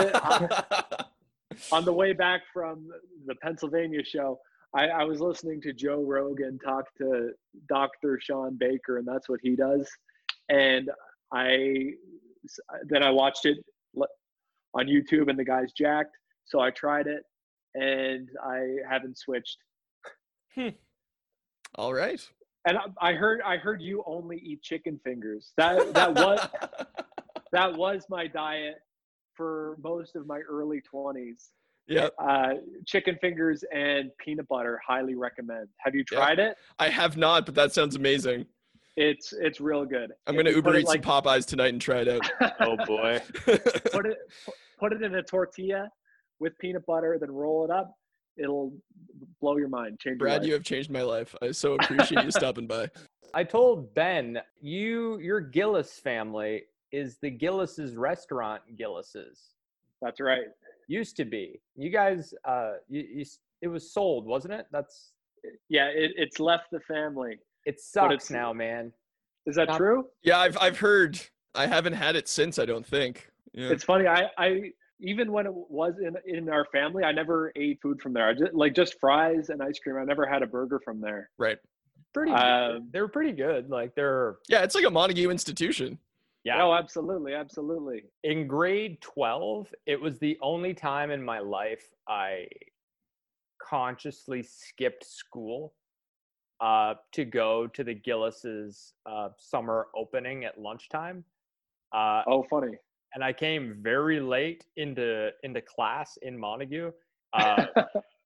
on 1.72 1.84
the 1.86 1.91
way 1.91 2.13
back 2.13 2.41
from 2.53 2.88
the 3.25 3.36
Pennsylvania 3.36 4.03
show, 4.03 4.39
I, 4.74 4.88
I 4.88 5.03
was 5.03 5.20
listening 5.20 5.62
to 5.62 5.74
Joe 5.74 6.03
Rogan 6.03 6.60
talk 6.60 6.86
to 7.00 7.32
Dr. 7.68 8.20
Shawn 8.22 8.56
Baker, 8.58 8.98
and 8.98 9.08
that's 9.08 9.27
what 9.27 9.39
he 9.41 9.56
does. 9.56 9.89
And 10.50 10.89
I 11.34 11.94
then 12.88 13.03
I 13.03 13.10
watched 13.12 13.45
it 13.45 13.57
on 14.74 14.88
YouTube, 14.88 15.29
and 15.29 15.38
the 15.38 15.43
guy's 15.43 15.71
jacked. 15.74 16.15
So 16.45 16.60
I 16.60 16.69
tried 16.71 17.07
it, 17.07 17.24
and 17.75 18.29
I 18.43 18.77
haven't 18.89 19.17
switched. 19.17 19.57
All 21.75 21.93
right. 21.93 22.21
And 22.67 22.77
I, 22.77 23.10
I 23.10 23.13
heard 23.13 23.41
I 23.41 23.57
heard 23.57 23.81
you 23.81 24.03
only 24.05 24.38
eat 24.38 24.62
chicken 24.62 25.00
fingers. 25.03 25.53
That 25.57 25.93
that 25.93 26.13
was 26.13 26.48
that 27.51 27.75
was 27.75 28.05
my 28.10 28.27
diet 28.27 28.75
for 29.33 29.77
most 29.81 30.15
of 30.15 30.27
my 30.27 30.39
early 30.39 30.81
twenties. 30.81 31.51
Yeah. 31.88 32.10
uh, 32.19 32.53
chicken 32.86 33.17
fingers 33.19 33.63
and 33.74 34.12
peanut 34.24 34.48
butter 34.48 34.79
highly 34.88 35.15
recommend 35.15 35.67
have 35.79 35.93
you 35.95 36.05
Yeah. 36.12 36.17
tried 36.19 36.39
it 36.39 36.55
I 36.79 36.88
have 36.89 37.17
not, 37.17 37.45
but 37.45 37.55
that 37.55 37.74
sounds 37.74 37.95
amazing. 37.95 38.45
It's 38.98 39.33
it's 39.33 39.62
real 39.62 39.86
good 39.86 40.12
I'm 40.27 40.36
gonna 40.36 40.51
Uber 40.51 40.75
eat 40.77 40.86
like, 40.86 41.03
some 41.03 41.24
Popeyes 41.24 41.45
tonight 41.45 41.69
and 41.69 41.81
try 41.81 42.00
it 42.00 42.07
out. 42.10 42.53
oh 42.60 42.75
boy. 42.86 43.21
put 43.45 44.05
it 44.05 44.17
put 44.79 44.93
it 44.93 45.01
in 45.01 45.15
a 45.15 45.24
tortilla 45.24 45.89
with 46.39 46.57
peanut 46.60 46.86
butter 46.86 47.17
then 47.19 47.31
roll 47.31 47.63
it 47.63 47.71
up 47.71 47.93
it'll 48.38 48.74
blow 49.39 49.57
your 49.57 49.69
mind 49.69 50.00
change 50.00 50.13
your 50.19 50.27
Brad, 50.27 50.41
life. 50.41 50.48
you 50.48 50.53
have 50.53 50.63
changed 50.63 50.89
my 50.89 51.01
life. 51.01 51.36
I 51.41 51.51
so 51.51 51.75
appreciate 51.75 52.24
you 52.24 52.31
stopping 52.31 52.67
by. 52.67 52.89
I 53.33 53.43
told 53.45 53.93
Ben, 53.93 54.39
you 54.62 55.19
your 55.19 55.39
Gillis 55.39 56.00
family 56.00 56.63
is 56.91 57.17
the 57.21 57.29
Gillis's 57.29 57.95
restaurant 57.95 58.62
Gillis's. 58.77 59.39
that's 60.01 60.19
right 60.19 60.45
Used 60.88 61.15
to 61.17 61.25
be. 61.25 61.62
You 61.77 61.89
guys 61.89 62.33
uh 62.45 62.74
you, 62.89 63.05
you 63.13 63.25
it 63.62 63.67
was 63.67 63.93
sold, 63.93 64.25
wasn't 64.25 64.53
it? 64.53 64.65
That's 64.71 65.13
yeah 65.69 65.88
it, 65.88 66.12
it's 66.17 66.39
left 66.39 66.71
the 66.71 66.81
family 66.81 67.39
it 67.65 67.75
But 67.75 67.80
sucks 67.82 68.30
now, 68.30 68.53
man. 68.53 68.91
is 69.46 69.56
that 69.56 69.68
Not- 69.70 69.77
true 69.77 70.08
Yeah, 70.24 70.39
I've 70.39 70.58
I've 70.60 70.77
heard. 70.80 71.20
I 71.56 71.68
haven't 71.68 71.94
had 71.94 72.15
it 72.15 72.27
since. 72.27 72.60
I 72.60 72.65
don't 72.65 72.86
think. 72.86 73.30
Yeah. 73.53 73.70
it's 73.70 73.84
funny 73.84 74.08
i 74.08 74.30
i 74.38 74.72
even 75.01 75.30
when 75.30 75.46
it 75.46 75.51
was 75.53 75.96
in 76.00 76.15
in 76.25 76.48
our 76.48 76.63
family 76.72 77.03
i 77.03 77.12
never 77.12 77.51
ate 77.58 77.82
food 77.82 78.01
from 78.01 78.13
there 78.13 78.25
i 78.30 78.34
just 78.34 78.53
like 78.53 78.74
just 78.74 78.98
fries 78.98 79.50
and 79.50 79.62
ice 79.62 79.77
cream 79.77 79.98
i 79.98 80.06
never 80.06 80.25
had 80.25 80.41
a 80.41 80.48
burger 80.48 80.80
from 80.80 81.01
there 81.01 81.30
right. 81.38 81.58
Pretty. 82.13 82.32
Um, 82.32 82.88
They're 82.94 83.08
pretty 83.10 83.32
good. 83.34 83.70
Like 83.70 83.94
they're 83.96 84.38
Yeah, 84.50 84.63
it's 84.63 84.74
like 84.75 84.86
a 84.86 84.89
Montague 84.89 85.30
institution. 85.30 85.98
yeah. 86.46 86.63
oh 86.63 86.74
absolutely 86.74 87.34
absolutely 87.34 88.06
in 88.24 88.48
grade 88.48 89.01
12 89.01 89.74
it 89.86 90.00
was 90.00 90.18
the 90.20 90.38
only 90.41 90.74
time 90.74 91.12
in 91.12 91.22
my 91.22 91.39
life 91.39 91.84
i 92.08 92.48
consciously 93.62 94.44
skipped 94.44 95.06
school 95.06 95.74
uh, 96.62 96.94
to 97.12 97.25
go 97.25 97.68
to 97.68 97.84
the 97.84 97.94
gillis's 97.94 98.94
uh, 99.06 99.30
summer 99.38 99.88
opening 99.96 100.46
at 100.46 100.60
lunchtime 100.60 101.24
uh, 101.94 102.22
oh 102.27 102.46
funny. 102.50 102.77
and 103.13 103.24
i 103.24 103.34
came 103.34 103.77
very 103.82 104.20
late 104.20 104.65
into 104.77 105.30
into 105.44 105.62
class 105.62 106.18
in 106.22 106.38
montague 106.38 106.91
uh, 107.34 107.65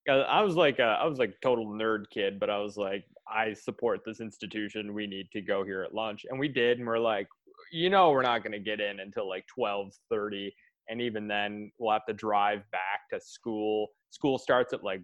i 0.10 0.42
was 0.42 0.56
like 0.56 0.80
a, 0.80 0.98
i 1.02 1.06
was 1.06 1.20
like 1.20 1.36
total 1.42 1.68
nerd 1.68 2.10
kid 2.10 2.40
but 2.40 2.50
i 2.50 2.58
was 2.58 2.76
like 2.76 3.06
i 3.28 3.54
support 3.54 4.02
this 4.06 4.20
institution. 4.20 4.94
We 4.94 5.08
need 5.08 5.30
to 5.32 5.42
go 5.42 5.64
here 5.64 5.84
at 5.84 5.94
lunch. 5.94 6.26
And 6.30 6.40
we 6.40 6.48
did 6.48 6.78
and 6.78 6.88
we're 6.88 7.00
like 7.00 7.28
you 7.72 7.90
know 7.90 8.12
we're 8.12 8.22
not 8.22 8.44
going 8.44 8.52
to 8.52 8.60
get 8.60 8.80
in 8.80 9.00
until 9.00 9.28
like 9.28 9.46
12:30 9.58 10.52
and 10.90 11.02
even 11.02 11.28
then 11.28 11.72
we'll 11.80 11.94
have 11.94 12.06
to 12.06 12.14
drive 12.14 12.62
back 12.72 13.10
to 13.12 13.20
school. 13.20 13.88
School 14.12 14.38
starts 14.38 14.74
at 14.74 14.84
like 14.84 15.02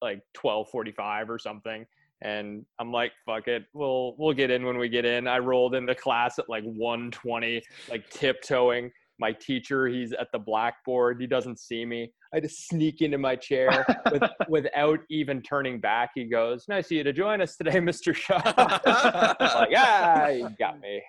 like 0.00 0.22
12:45 0.36 1.28
or 1.28 1.38
something 1.38 1.86
and 2.22 2.64
I'm 2.78 2.92
like 2.92 3.12
fuck 3.24 3.48
it 3.48 3.64
we'll 3.72 4.14
we'll 4.18 4.34
get 4.34 4.50
in 4.50 4.64
when 4.64 4.78
we 4.78 4.88
get 4.88 5.04
in. 5.04 5.26
I 5.26 5.38
rolled 5.38 5.74
into 5.74 5.94
class 5.94 6.38
at 6.38 6.48
like 6.48 6.64
1:20 6.64 7.62
like 7.88 8.08
tiptoeing. 8.10 8.90
My 9.18 9.32
teacher 9.32 9.86
he's 9.86 10.12
at 10.12 10.28
the 10.32 10.38
blackboard 10.38 11.20
he 11.20 11.26
doesn't 11.26 11.58
see 11.58 11.84
me. 11.84 12.12
I 12.32 12.40
just 12.40 12.68
sneak 12.68 13.02
into 13.02 13.18
my 13.18 13.36
chair 13.36 13.84
with, 14.10 14.22
without 14.48 15.00
even 15.10 15.42
turning 15.42 15.80
back. 15.80 16.10
He 16.14 16.24
goes 16.24 16.66
nice 16.68 16.86
of 16.86 16.92
you 16.92 17.04
to 17.04 17.12
join 17.12 17.40
us 17.40 17.56
today 17.56 17.72
Mr. 17.78 18.14
Shaw. 18.14 18.40
Like 19.40 19.70
ah 19.76 20.28
you 20.28 20.48
got 20.58 20.80
me. 20.80 21.02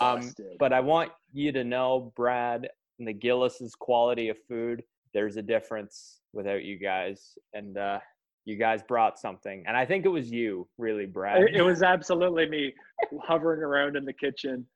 Um, 0.00 0.32
but 0.58 0.72
I 0.72 0.80
want 0.80 1.12
you 1.32 1.52
to 1.52 1.64
know, 1.64 2.12
Brad, 2.16 2.68
and 2.98 3.06
the 3.06 3.12
Gillis's 3.12 3.74
quality 3.74 4.28
of 4.28 4.36
food, 4.48 4.82
there's 5.14 5.36
a 5.36 5.42
difference 5.42 6.20
without 6.32 6.64
you 6.64 6.78
guys. 6.78 7.36
And 7.54 7.78
uh, 7.78 8.00
you 8.48 8.56
guys 8.56 8.82
brought 8.82 9.18
something. 9.18 9.62
And 9.66 9.76
I 9.76 9.84
think 9.84 10.06
it 10.06 10.08
was 10.08 10.30
you, 10.30 10.66
really, 10.78 11.04
Brad. 11.04 11.42
It, 11.42 11.56
it 11.56 11.62
was 11.62 11.82
absolutely 11.82 12.48
me 12.48 12.72
hovering 13.22 13.62
around 13.62 13.94
in 13.94 14.06
the 14.06 14.12
kitchen, 14.12 14.66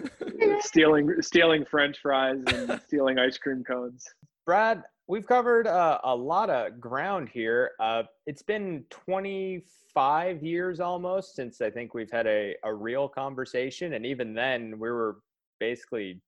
stealing 0.60 1.14
stealing 1.20 1.66
French 1.70 1.98
fries 2.00 2.42
and 2.46 2.80
stealing 2.86 3.18
ice 3.18 3.36
cream 3.36 3.62
cones. 3.62 4.02
Brad, 4.46 4.82
we've 5.08 5.26
covered 5.26 5.66
uh, 5.66 5.98
a 6.04 6.16
lot 6.16 6.48
of 6.48 6.80
ground 6.80 7.28
here. 7.28 7.72
Uh, 7.78 8.04
it's 8.26 8.42
been 8.42 8.82
25 8.88 10.42
years 10.42 10.80
almost 10.80 11.36
since 11.36 11.60
I 11.60 11.68
think 11.68 11.92
we've 11.92 12.10
had 12.10 12.26
a, 12.26 12.54
a 12.64 12.72
real 12.74 13.08
conversation. 13.08 13.92
And 13.92 14.06
even 14.06 14.32
then, 14.32 14.78
we 14.78 14.90
were 14.90 15.18
basically 15.60 16.22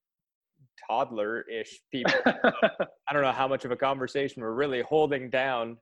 toddler 0.87 1.47
ish 1.49 1.81
people. 1.91 2.13
I 2.27 3.13
don't 3.15 3.23
know 3.23 3.33
how 3.33 3.49
much 3.49 3.65
of 3.65 3.71
a 3.71 3.77
conversation 3.77 4.43
we're 4.43 4.53
really 4.53 4.83
holding 4.83 5.31
down. 5.31 5.79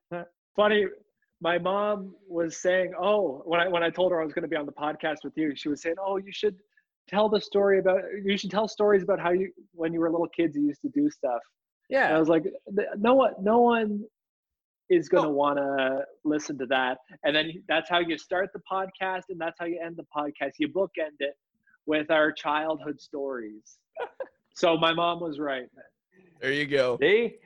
Funny, 0.54 0.86
my 1.40 1.58
mom 1.58 2.14
was 2.28 2.56
saying, 2.56 2.92
"Oh, 3.00 3.42
when 3.44 3.60
I 3.60 3.68
when 3.68 3.82
I 3.82 3.90
told 3.90 4.12
her 4.12 4.20
I 4.20 4.24
was 4.24 4.32
going 4.32 4.42
to 4.42 4.48
be 4.48 4.56
on 4.56 4.66
the 4.66 4.72
podcast 4.72 5.18
with 5.24 5.34
you, 5.36 5.54
she 5.54 5.68
was 5.68 5.82
saying, 5.82 5.96
"Oh, 6.04 6.16
you 6.16 6.32
should 6.32 6.56
tell 7.08 7.28
the 7.28 7.40
story 7.40 7.78
about 7.78 8.00
you 8.24 8.36
should 8.36 8.50
tell 8.50 8.68
stories 8.68 9.02
about 9.02 9.20
how 9.20 9.30
you 9.30 9.50
when 9.72 9.92
you 9.92 10.00
were 10.00 10.10
little 10.10 10.28
kids 10.28 10.56
you 10.56 10.62
used 10.66 10.82
to 10.82 10.88
do 10.88 11.08
stuff." 11.10 11.40
And 12.08 12.16
I 12.16 12.18
was 12.18 12.28
like, 12.28 12.44
"No 12.96 13.14
one, 13.14 13.32
no 13.40 13.60
one 13.60 14.04
is 14.90 15.08
going 15.08 15.24
to 15.24 15.28
Oh. 15.30 15.32
want 15.32 15.58
to 15.58 16.04
listen 16.24 16.58
to 16.58 16.66
that." 16.66 16.98
And 17.24 17.34
then 17.36 17.62
that's 17.68 17.88
how 17.88 18.00
you 18.00 18.18
start 18.18 18.50
the 18.52 18.62
podcast, 18.70 19.22
and 19.28 19.40
that's 19.40 19.58
how 19.58 19.66
you 19.66 19.80
end 19.84 19.96
the 19.96 20.06
podcast. 20.14 20.52
You 20.58 20.68
bookend 20.68 21.16
it 21.20 21.34
with 21.86 22.10
our 22.10 22.32
childhood 22.32 23.00
stories. 23.00 23.78
so 24.54 24.76
my 24.76 24.92
mom 24.92 25.20
was 25.20 25.38
right. 25.38 25.66
There 26.40 26.52
you 26.52 26.66
go. 26.66 26.98
See? 27.00 27.36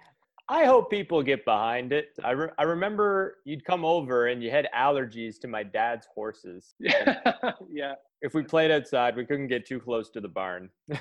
I 0.49 0.65
hope 0.65 0.91
people 0.91 1.23
get 1.23 1.45
behind 1.45 1.93
it. 1.93 2.19
I, 2.23 2.33
re- 2.33 2.51
I 2.59 2.65
remember 2.65 3.39
you'd 3.45 3.65
come 3.65 3.85
over 3.85 4.27
and 4.27 4.43
you 4.43 4.51
had 4.51 4.69
allergies 4.77 5.39
to 5.41 5.49
my 5.49 5.63
dad's 5.63 6.07
horses. 6.15 6.75
yeah. 6.81 7.95
If 8.23 8.35
we 8.35 8.43
played 8.43 8.71
outside, 8.71 9.17
we 9.17 9.25
couldn't 9.25 9.49
get 9.49 9.67
too 9.67 9.81
close 9.81 10.11
to 10.11 10.21
the 10.21 10.29
barn, 10.29 10.71
which 10.87 10.99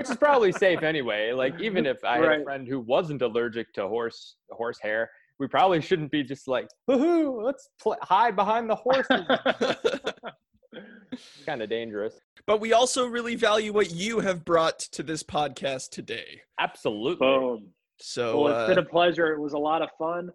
is 0.00 0.16
probably 0.16 0.52
safe 0.52 0.82
anyway. 0.82 1.32
Like 1.32 1.60
even 1.60 1.86
if 1.86 2.02
I 2.04 2.16
had 2.16 2.40
a 2.40 2.44
friend 2.44 2.68
who 2.68 2.80
wasn't 2.80 3.22
allergic 3.22 3.72
to 3.74 3.88
horse 3.88 4.36
horse 4.50 4.78
hair, 4.80 5.10
we 5.38 5.46
probably 5.46 5.80
shouldn't 5.80 6.10
be 6.10 6.22
just 6.22 6.46
like, 6.46 6.68
woohoo, 6.88 7.42
let's 7.42 7.70
pl- 7.80 7.96
hide 8.02 8.36
behind 8.36 8.68
the 8.68 8.76
horses. 8.76 9.22
kind 11.46 11.62
of 11.62 11.68
dangerous. 11.68 12.14
but 12.46 12.60
we 12.60 12.72
also 12.72 13.06
really 13.06 13.34
value 13.36 13.72
what 13.72 13.90
you 13.92 14.20
have 14.20 14.44
brought 14.44 14.78
to 14.78 15.02
this 15.02 15.22
podcast 15.22 15.90
today. 15.90 16.40
Absolutely. 16.58 17.26
Boom. 17.26 17.68
So 17.98 18.42
well, 18.42 18.60
it's 18.60 18.68
been 18.68 18.78
uh, 18.78 18.82
a 18.82 18.90
pleasure. 18.90 19.32
It 19.32 19.40
was 19.40 19.52
a 19.52 19.58
lot 19.58 19.82
of 19.82 19.88
fun. 19.98 20.30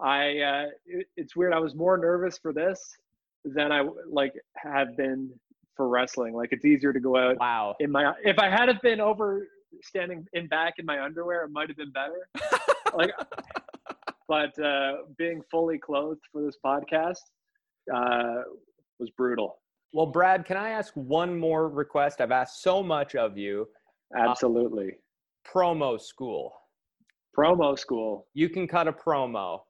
I 0.00 0.38
uh, 0.38 0.64
it, 0.86 1.06
it's 1.16 1.36
weird. 1.36 1.52
I 1.52 1.58
was 1.58 1.74
more 1.74 1.96
nervous 1.96 2.38
for 2.38 2.52
this 2.52 2.96
than 3.44 3.70
I 3.72 3.82
like 4.10 4.32
have 4.56 4.96
been 4.96 5.30
for 5.76 5.88
wrestling. 5.88 6.34
Like 6.34 6.50
it's 6.52 6.64
easier 6.64 6.92
to 6.92 7.00
go 7.00 7.16
out 7.16 7.38
Wow. 7.38 7.76
in 7.80 7.90
my. 7.90 8.12
If 8.24 8.38
I 8.38 8.48
had 8.48 8.68
have 8.68 8.80
been 8.82 9.00
over 9.00 9.46
standing 9.82 10.26
in 10.32 10.48
back 10.48 10.74
in 10.78 10.86
my 10.86 11.02
underwear, 11.02 11.44
it 11.44 11.50
might 11.50 11.68
have 11.68 11.76
been 11.76 11.92
better. 11.92 12.28
like, 12.94 13.10
but 14.28 14.58
uh, 14.58 14.98
being 15.18 15.42
fully 15.50 15.78
clothed 15.78 16.20
for 16.32 16.42
this 16.42 16.56
podcast 16.64 17.18
uh, 17.94 18.42
was 18.98 19.10
brutal. 19.16 19.58
Well, 19.92 20.06
Brad, 20.06 20.44
can 20.46 20.56
I 20.56 20.70
ask 20.70 20.92
one 20.94 21.38
more 21.38 21.68
request? 21.68 22.20
I've 22.20 22.30
asked 22.30 22.62
so 22.62 22.82
much 22.82 23.14
of 23.14 23.36
you. 23.36 23.68
Uh, 24.16 24.30
Absolutely. 24.30 24.92
Promo 25.46 26.00
school. 26.00 26.52
Promo 27.36 27.78
school. 27.78 28.26
You 28.32 28.48
can 28.48 28.66
cut 28.66 28.88
a 28.88 28.92
promo. 28.92 29.60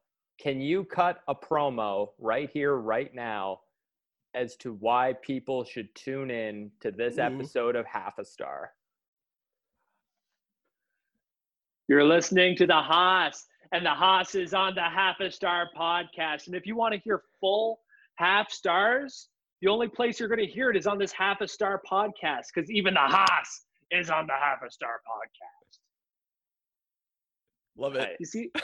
Can 0.40 0.60
you 0.60 0.84
cut 0.84 1.20
a 1.28 1.34
promo 1.34 2.08
right 2.18 2.48
here, 2.52 2.76
right 2.76 3.12
now, 3.14 3.60
as 4.34 4.56
to 4.56 4.74
why 4.74 5.14
people 5.22 5.64
should 5.64 5.92
tune 5.94 6.30
in 6.30 6.70
to 6.80 6.90
this 6.90 7.18
Ooh. 7.18 7.22
episode 7.22 7.76
of 7.76 7.84
Half 7.86 8.18
a 8.18 8.24
Star? 8.24 8.72
You're 11.88 12.04
listening 12.04 12.56
to 12.56 12.66
the 12.66 12.80
Haas 12.80 13.46
and 13.72 13.84
the 13.84 13.90
Haas 13.90 14.34
is 14.34 14.54
on 14.54 14.74
the 14.74 14.82
Half 14.82 15.20
a 15.20 15.30
Star 15.30 15.68
podcast. 15.76 16.46
And 16.46 16.54
if 16.54 16.66
you 16.66 16.76
want 16.76 16.94
to 16.94 17.00
hear 17.00 17.22
full 17.40 17.80
half 18.16 18.50
stars, 18.50 19.28
the 19.62 19.68
only 19.68 19.88
place 19.88 20.20
you're 20.20 20.28
going 20.28 20.44
to 20.44 20.52
hear 20.52 20.70
it 20.70 20.76
is 20.76 20.86
on 20.86 20.98
this 20.98 21.12
Half 21.12 21.40
a 21.40 21.48
Star 21.48 21.80
podcast 21.90 22.48
because 22.54 22.70
even 22.70 22.94
the 22.94 23.00
Haas 23.00 23.62
is 23.90 24.10
on 24.10 24.26
the 24.26 24.34
Half 24.34 24.62
a 24.66 24.70
Star 24.70 25.00
podcast. 25.08 25.78
Love 27.78 27.94
it. 27.94 28.16
You 28.20 28.26
see, 28.26 28.50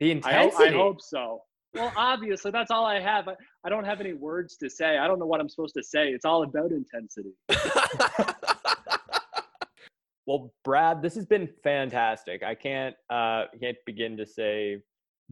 The 0.00 0.10
I 0.10 0.12
intensity. 0.12 0.68
I 0.68 0.72
hope 0.72 1.00
so. 1.00 1.40
Well, 1.74 1.92
obviously, 1.96 2.50
that's 2.50 2.70
all 2.70 2.84
I 2.84 3.00
have. 3.00 3.28
I, 3.28 3.34
I 3.64 3.70
don't 3.70 3.84
have 3.84 4.00
any 4.00 4.12
words 4.12 4.56
to 4.58 4.70
say. 4.70 4.98
I 4.98 5.06
don't 5.06 5.18
know 5.18 5.26
what 5.26 5.40
I'm 5.40 5.48
supposed 5.48 5.74
to 5.74 5.82
say. 5.82 6.08
It's 6.08 6.24
all 6.24 6.42
about 6.42 6.70
intensity. 6.70 7.32
Well, 10.26 10.52
Brad, 10.64 11.02
this 11.02 11.14
has 11.14 11.24
been 11.24 11.48
fantastic. 11.62 12.42
I 12.42 12.54
can't 12.54 12.96
uh 13.10 13.44
can't 13.60 13.76
begin 13.86 14.16
to 14.16 14.26
say 14.26 14.82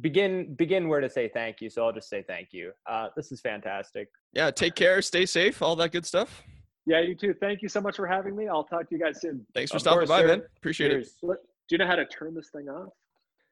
begin 0.00 0.54
begin 0.54 0.88
where 0.88 1.00
to 1.00 1.08
say 1.08 1.28
thank 1.32 1.60
you. 1.60 1.70
So 1.70 1.84
I'll 1.86 1.92
just 1.92 2.08
say 2.08 2.22
thank 2.26 2.48
you. 2.52 2.72
Uh, 2.88 3.08
this 3.16 3.30
is 3.32 3.40
fantastic. 3.40 4.08
yeah, 4.32 4.50
take 4.50 4.74
care, 4.74 5.00
stay 5.02 5.26
safe, 5.26 5.62
all 5.62 5.76
that 5.76 5.92
good 5.92 6.04
stuff. 6.06 6.42
Yeah, 6.86 7.00
you 7.00 7.14
too. 7.14 7.34
Thank 7.40 7.62
you 7.62 7.68
so 7.68 7.80
much 7.80 7.96
for 7.96 8.06
having 8.06 8.36
me. 8.36 8.46
I'll 8.48 8.64
talk 8.64 8.88
to 8.90 8.94
you 8.94 9.00
guys 9.02 9.20
soon. 9.20 9.46
Thanks 9.54 9.70
for 9.70 9.76
Of 9.76 9.82
stopping 9.82 10.00
course, 10.00 10.08
by, 10.10 10.20
sir. 10.22 10.26
man. 10.28 10.42
Appreciate 10.58 10.92
it. 10.92 11.08
Do 11.22 11.36
you 11.70 11.78
know 11.78 11.86
how 11.86 11.94
to 11.96 12.04
turn 12.04 12.34
this 12.34 12.50
thing 12.50 12.68
off? 12.68 12.92